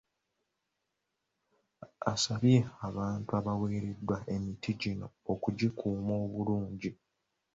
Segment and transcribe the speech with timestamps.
[2.13, 2.57] Asabye
[2.87, 6.91] abantu abaweereddwa emiti gino okugikuuma obulungi.